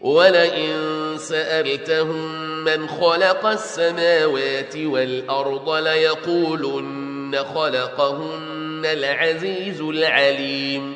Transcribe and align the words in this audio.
ولئن 0.00 0.72
سألتهم 1.18 2.44
من 2.64 2.88
خلق 2.88 3.46
السماوات 3.46 4.76
والأرض 4.76 5.70
ليقولن 5.70 7.36
خلقهن 7.54 8.82
العزيز 8.84 9.80
العليم 9.80 10.94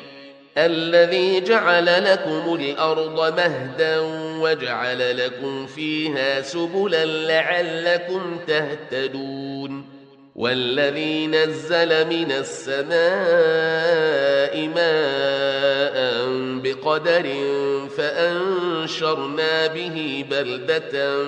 الذي 0.57 1.41
جعل 1.41 2.03
لكم 2.03 2.55
الأرض 2.55 3.37
مهدا 3.37 3.99
وجعل 4.41 5.17
لكم 5.17 5.65
فيها 5.65 6.41
سبلا 6.41 7.05
لعلكم 7.05 8.39
تهتدون 8.47 10.01
والذي 10.35 11.27
نزل 11.27 12.07
من 12.07 12.31
السماء 12.31 12.91
ماء 14.67 15.60
بقدر 16.91 17.27
فأنشرنا 17.97 19.67
به 19.67 20.25
بلدة 20.29 21.25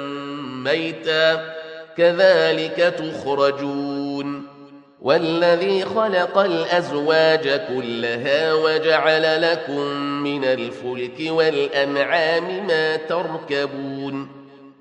ميتا 0.63 1.53
كذلك 1.97 2.95
تخرجون 2.97 4.43
والذي 5.01 5.85
خلق 5.85 6.37
الأزواج 6.37 7.61
كلها 7.67 8.53
وجعل 8.53 9.41
لكم 9.41 9.87
من 10.23 10.45
الفلك 10.45 11.31
والأنعام 11.31 12.67
ما 12.67 12.95
تركبون 12.95 14.27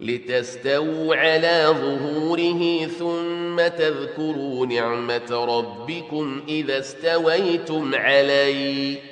لتستووا 0.00 1.16
على 1.16 1.66
ظهوره 1.68 2.86
ثم 2.86 3.68
تذكروا 3.68 4.66
نعمة 4.66 5.44
ربكم 5.58 6.42
إذا 6.48 6.78
استويتم 6.78 7.94
عليه 7.94 9.11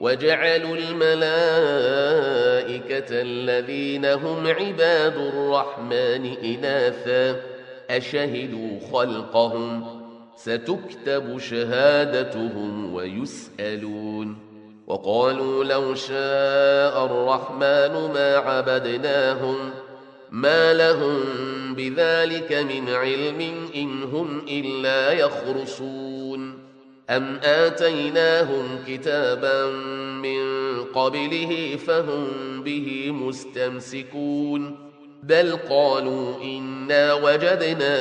وجعلوا 0.00 0.76
الملائكة 0.76 1.20
الذين 3.10 4.04
هم 4.04 4.46
عباد 4.46 5.16
الرحمن 5.16 6.36
إناثا 6.44 7.40
أشهدوا 7.90 8.78
خلقهم 8.92 10.00
ستكتب 10.36 11.38
شهادتهم 11.38 12.94
ويسألون 12.94 14.36
وقالوا 14.86 15.64
لو 15.64 15.94
شاء 15.94 17.06
الرحمن 17.06 18.12
ما 18.14 18.36
عبدناهم 18.36 19.70
ما 20.30 20.74
لهم 20.74 21.20
بذلك 21.74 22.52
من 22.52 22.88
علم 22.88 23.68
إن 23.74 24.02
هم 24.02 24.44
إلا 24.48 25.12
يخرصون 25.12 26.09
أم 27.10 27.40
آتيناهم 27.44 28.78
كتابا 28.88 29.66
من 30.22 30.44
قبله 30.84 31.78
فهم 31.86 32.26
به 32.62 33.10
مستمسكون 33.10 34.90
بل 35.22 35.56
قالوا 35.70 36.42
إنا 36.42 37.14
وجدنا 37.14 37.94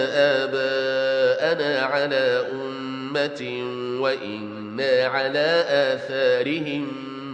آباءنا 0.44 1.80
على 1.82 2.46
أمة 2.52 3.64
وإنا 4.02 5.06
على 5.06 5.66
آثارهم 5.68 6.88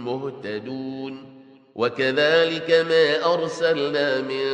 مهتدون 0.04 1.26
وكذلك 1.74 2.70
ما 2.70 3.34
أرسلنا 3.34 4.20
من 4.20 4.46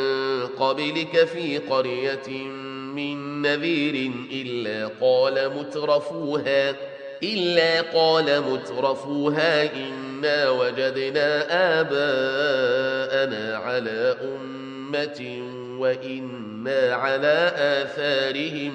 قبلك 0.46 1.24
في 1.24 1.58
قرية 1.58 2.46
من 2.94 3.42
نذير 3.42 4.10
إلا 4.32 4.90
قال 5.00 5.50
مترفوها 5.58 6.91
إلا 7.24 7.80
قال 7.80 8.40
مترفوها 8.40 9.76
إنا 9.76 10.50
وجدنا 10.50 11.46
آباءنا 11.80 13.56
على 13.56 14.16
أمة 14.22 15.42
وإنا 15.78 16.94
على 16.94 17.52
آثارهم 17.56 18.72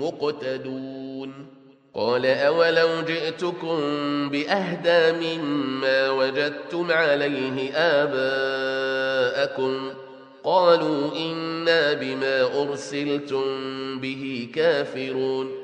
مقتدون. 0.00 1.46
قال 1.94 2.26
أولو 2.26 3.00
جئتكم 3.00 3.78
بأهدى 4.28 5.36
مما 5.36 6.10
وجدتم 6.10 6.92
عليه 6.92 7.72
آباءكم؟ 7.74 9.90
قالوا 10.44 11.16
إنا 11.16 11.92
بما 11.92 12.62
أرسلتم 12.62 13.44
به 14.00 14.48
كافرون. 14.54 15.63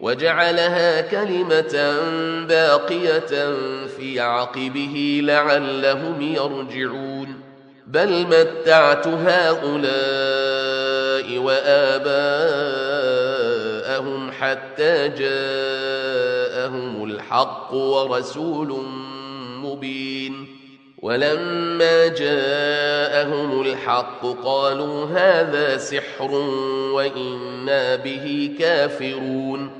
وجعلها 0.00 1.00
كلمة 1.00 2.00
باقية 2.48 3.54
في 3.86 4.20
عقبه 4.20 5.20
لعلهم 5.22 6.22
يرجعون. 6.22 7.40
بل 7.86 8.26
متعت 8.26 9.06
هؤلاء 9.06 9.78
وآباءهم 11.38 12.30
حتى 14.32 15.08
جاءهم 15.08 17.04
الحق 17.04 17.74
ورسول 17.74 18.84
مبين. 19.62 20.46
ولما 21.02 22.06
جاءهم 22.06 23.60
الحق 23.62 24.26
قالوا 24.44 25.06
هذا 25.06 25.76
سحر 25.76 26.30
وإنا 26.92 27.96
به 27.96 28.50
كافرون. 28.58 29.79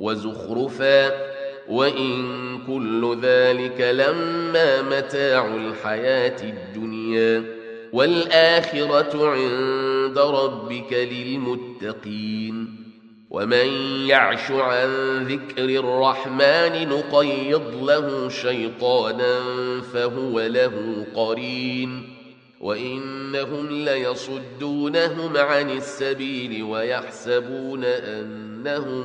وزخرفا 0.00 1.30
وإن 1.68 2.58
كل 2.66 3.18
ذلك 3.22 3.80
لما 3.80 4.82
متاع 4.82 5.54
الحياة 5.54 6.42
الدنيا 6.42 7.44
والآخرة 7.92 9.28
عند 9.28 10.18
ربك 10.18 10.92
للمتقين 10.92 12.80
ومن 13.30 13.66
يعش 14.06 14.50
عن 14.50 14.88
ذكر 15.24 15.64
الرحمن 15.64 16.88
نقيض 16.88 17.84
له 17.84 18.28
شيطانا 18.28 19.40
فهو 19.92 20.40
له 20.40 21.06
قرين 21.14 22.16
وإنهم 22.60 23.68
ليصدونهم 23.84 25.36
عن 25.36 25.70
السبيل 25.70 26.62
ويحسبون 26.62 27.84
أنهم 27.84 29.04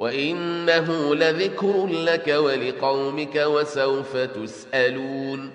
وإنه 0.00 1.14
لذكر 1.14 1.86
لك 1.86 2.28
ولقومك 2.28 3.36
وسوف 3.36 4.16
تسألون 4.16 5.50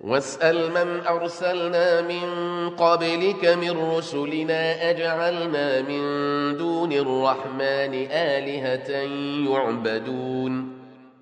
واسأل 0.00 0.70
من 0.70 1.06
أرسلنا 1.06 2.02
من 2.02 2.20
قبلك 2.70 3.44
من 3.44 3.70
رسلنا 3.96 4.90
أجعلنا 4.90 5.82
من 5.82 6.02
دون 6.56 6.92
الرحمن 6.92 8.06
آلهة 8.10 8.90
يعبدون 9.50 10.72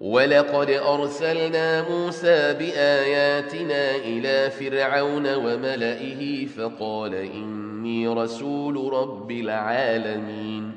ولقد 0.00 0.70
أرسلنا 0.70 1.88
موسى 1.88 2.54
بآياتنا 2.58 3.96
إلى 3.96 4.50
فرعون 4.50 5.34
وملئه 5.34 6.46
فقال 6.46 7.14
إني 7.14 8.08
رسول 8.08 8.92
رب 8.92 9.30
العالمين 9.30 10.73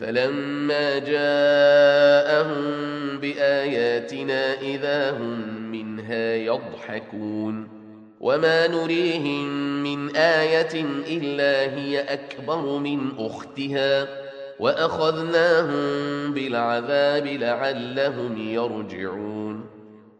فلما 0.00 0.98
جاءهم 0.98 2.64
بآياتنا 3.18 4.60
إذا 4.60 5.10
هم 5.10 5.62
منها 5.72 6.34
يضحكون 6.34 7.68
وما 8.20 8.66
نريهم 8.66 9.48
من 9.82 10.16
آية 10.16 10.84
إلا 11.08 11.76
هي 11.76 12.00
أكبر 12.00 12.78
من 12.78 13.00
أختها 13.18 14.08
وأخذناهم 14.60 16.34
بالعذاب 16.34 17.26
لعلهم 17.26 18.48
يرجعون 18.48 19.64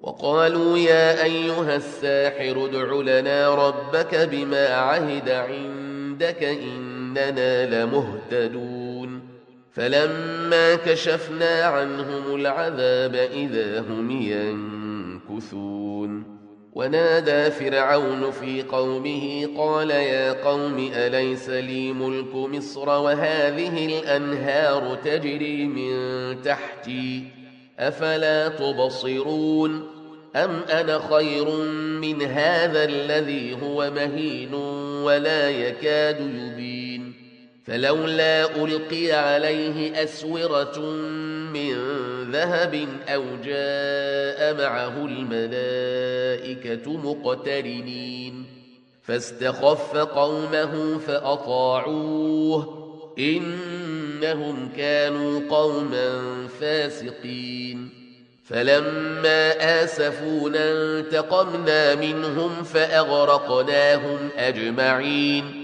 وقالوا 0.02 0.78
يا 0.78 1.24
أيها 1.24 1.76
الساحر 1.76 2.66
ادع 2.66 3.18
لنا 3.18 3.54
ربك 3.68 4.14
بما 4.14 4.66
عهد 4.68 5.28
عندك 5.28 6.44
إننا 6.44 7.84
لمهتدون 7.84 8.83
فلما 9.74 10.74
كشفنا 10.74 11.62
عنهم 11.62 12.34
العذاب 12.34 13.14
إذا 13.14 13.80
هم 13.80 14.10
ينكثون. 15.30 16.34
ونادى 16.74 17.50
فرعون 17.50 18.30
في 18.30 18.62
قومه 18.62 19.48
قال 19.56 19.90
يا 19.90 20.32
قوم 20.32 20.90
أليس 20.94 21.48
لي 21.48 21.92
ملك 21.92 22.34
مصر 22.34 22.88
وهذه 22.88 23.86
الأنهار 23.86 24.98
تجري 25.04 25.64
من 25.66 25.92
تحتي 26.42 27.24
أفلا 27.78 28.48
تبصرون 28.48 29.90
أم 30.36 30.50
أنا 30.70 30.98
خير 30.98 31.50
من 32.00 32.22
هذا 32.22 32.84
الذي 32.84 33.56
هو 33.62 33.90
مهين 33.90 34.54
ولا 35.04 35.50
يكاد 35.50 36.20
يبين 36.20 36.73
فلولا 37.66 38.64
ألقي 38.64 39.12
عليه 39.12 40.02
أسورة 40.04 40.80
من 41.52 41.74
ذهب 42.30 42.88
أو 43.08 43.22
جاء 43.44 44.54
معه 44.54 45.06
الملائكة 45.06 46.96
مقترنين. 46.96 48.46
فاستخف 49.02 49.96
قومه 49.96 50.98
فأطاعوه. 50.98 52.84
إنهم 53.18 54.68
كانوا 54.76 55.40
قوما 55.50 56.20
فاسقين. 56.60 57.90
فلما 58.44 59.52
آسفونا 59.84 60.98
انتقمنا 60.98 61.94
منهم 61.94 62.64
فأغرقناهم 62.64 64.28
أجمعين. 64.36 65.63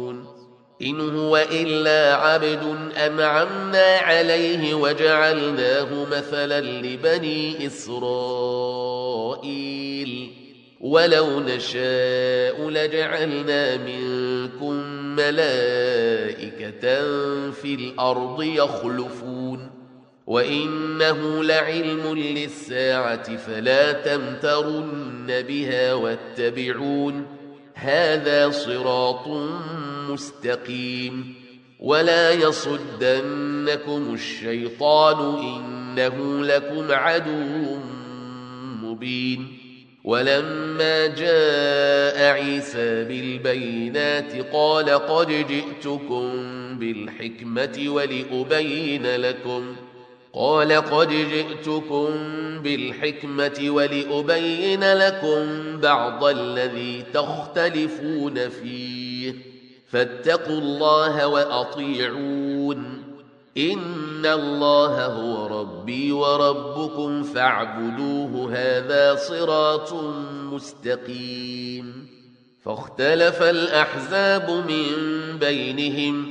إن 0.83 1.09
هو 1.17 1.45
إلا 1.51 2.15
عبد 2.15 2.91
أنعمنا 2.97 3.97
عليه 3.97 4.73
وجعلناه 4.73 6.05
مثلا 6.11 6.61
لبني 6.61 7.67
إسرائيل. 7.67 8.01
ولو 10.81 11.39
نشاء 11.39 12.69
لجعلنا 12.69 13.77
منكم 13.77 14.73
ملائكة 15.15 16.81
في 17.51 17.73
الأرض 17.75 18.43
يخلفون. 18.43 19.71
وإنه 20.27 21.43
لعلم 21.43 22.17
للساعة 22.17 23.37
فلا 23.37 23.91
تمترن 23.91 25.27
بها 25.27 25.93
واتبعون. 25.93 27.40
هذا 27.81 28.49
صراط 28.49 29.27
مستقيم 30.09 31.35
ولا 31.79 32.31
يصدنكم 32.31 34.13
الشيطان 34.13 35.39
إنه 35.39 36.45
لكم 36.45 36.91
عدو 36.91 37.77
مبين 38.83 39.57
ولما 40.03 41.07
جاء 41.07 42.33
عيسى 42.33 43.03
بالبينات 43.03 44.53
قال 44.53 44.89
قد 44.89 45.27
جئتكم 45.27 46.31
بالحكمة 46.79 47.83
ولأبين 47.87 49.15
لكم 49.15 49.75
قال 50.33 50.71
قد 50.71 51.09
جئتكم 51.09 52.07
بالحكمة 52.63 53.65
ولأبين 53.67 54.93
لكم 54.93 55.47
بعض 55.77 56.23
الذي 56.23 57.03
تختلفون 57.13 58.49
فيه. 58.49 59.33
فاتقوا 59.91 60.57
الله 60.57 61.27
وأطيعون. 61.27 63.03
إن 63.57 64.25
الله 64.25 65.05
هو 65.05 65.61
ربي 65.61 66.11
وربكم 66.11 67.23
فاعبدوه 67.23 68.51
هذا 68.53 69.15
صراط 69.15 69.93
مستقيم. 70.51 72.07
فاختلف 72.65 73.41
الأحزاب 73.41 74.49
من 74.51 74.87
بينهم 75.39 76.30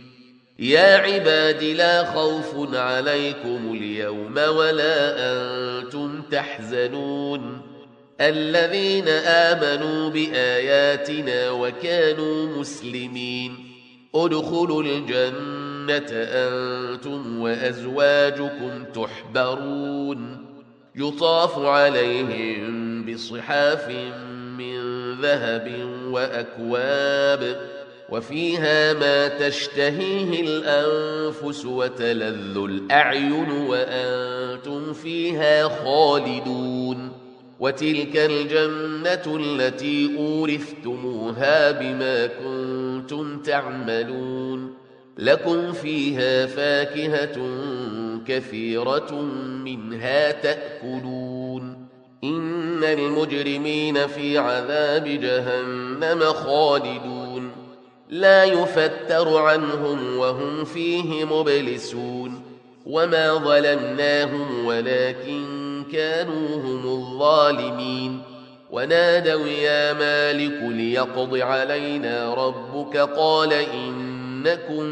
يا 0.61 0.97
عباد 0.97 1.63
لا 1.63 2.05
خوف 2.05 2.75
عليكم 2.75 3.73
اليوم 3.73 4.37
ولا 4.37 5.15
أنتم 5.17 6.21
تحزنون. 6.31 7.61
الذين 8.21 9.07
آمنوا 9.07 10.09
بآياتنا 10.09 11.51
وكانوا 11.51 12.59
مسلمين. 12.59 13.71
ادخلوا 14.15 14.83
الجنة 14.83 16.11
أنتم 16.11 17.41
وأزواجكم 17.41 18.85
تحبرون. 18.93 20.45
يطاف 20.95 21.59
عليهم 21.59 23.05
بصحاف 23.05 23.89
من 24.57 24.81
ذهب 25.21 25.89
وأكواب. 26.07 27.80
وفيها 28.11 28.93
ما 28.93 29.27
تشتهيه 29.27 30.41
الأنفس 30.41 31.65
وتلذ 31.65 32.57
الأعين 32.57 33.51
وأنتم 33.51 34.93
فيها 34.93 35.63
خالدون 35.67 37.11
وتلك 37.59 38.17
الجنة 38.17 39.37
التي 39.39 40.17
أورثتموها 40.17 41.71
بما 41.71 42.27
كنتم 42.27 43.41
تعملون 43.41 44.73
لكم 45.17 45.71
فيها 45.71 46.45
فاكهة 46.45 47.37
كثيرة 48.27 49.21
منها 49.65 50.31
تأكلون 50.31 51.87
إن 52.23 52.83
المجرمين 52.83 54.07
في 54.07 54.37
عذاب 54.37 55.03
جهنم 55.03 56.19
خالدون 56.19 57.20
لا 58.11 58.43
يفتر 58.43 59.37
عنهم 59.37 60.17
وهم 60.17 60.65
فيه 60.65 61.25
مبلسون 61.25 62.41
وما 62.85 63.33
ظلمناهم 63.33 64.65
ولكن 64.65 65.43
كانوا 65.91 66.55
هم 66.55 66.87
الظالمين 66.87 68.21
ونادوا 68.71 69.47
يا 69.47 69.93
مالك 69.93 70.59
ليقض 70.61 71.37
علينا 71.37 72.33
ربك 72.33 72.97
قال 72.97 73.53
إنكم 73.53 74.83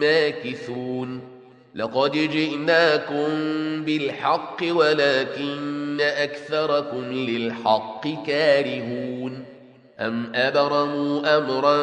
ماكثون 0.00 1.20
لقد 1.74 2.12
جئناكم 2.12 3.28
بالحق 3.84 4.56
ولكن 4.70 6.00
أكثركم 6.00 7.12
للحق 7.12 8.08
كارهون 8.26 9.51
أم 10.06 10.32
أبرموا 10.34 11.36
أمرا 11.38 11.76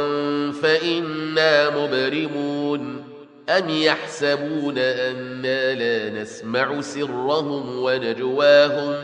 فإنا 0.52 1.70
مبرمون 1.70 3.04
أم 3.50 3.70
يحسبون 3.70 4.78
أنا 4.78 5.74
لا 5.74 6.22
نسمع 6.22 6.82
سرهم 6.82 7.84
ونجواهم 7.84 8.96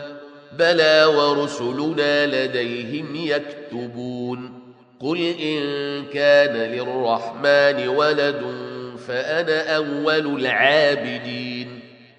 بلى 0.60 1.06
ورسلنا 1.06 2.46
لديهم 2.46 3.16
يكتبون 3.16 4.62
قل 5.00 5.18
إن 5.22 5.62
كان 6.14 6.72
للرحمن 6.72 7.88
ولد 7.88 8.42
فأنا 9.08 9.76
أول 9.76 10.40
العابدين 10.40 11.65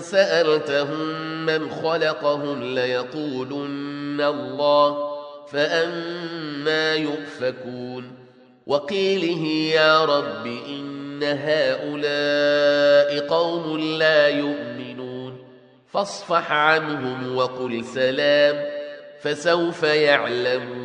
سألتهم 0.00 1.08
من 1.46 1.70
خلقهم 1.70 2.74
ليقولن 2.74 4.20
الله 4.20 5.12
فأما 5.52 6.94
يؤفكون. 6.94 8.12
وقيله 8.66 9.46
يا 9.74 10.04
رب 10.04 10.46
إن 10.46 11.22
هؤلاء 11.22 13.28
قوم 13.28 13.78
لا 13.98 14.28
يؤمنون. 14.28 15.38
فاصفح 15.92 16.52
عنهم 16.52 17.36
وقل 17.36 17.84
سلام 17.84 18.64
فسوف 19.20 19.82
يعلمون. 19.82 20.81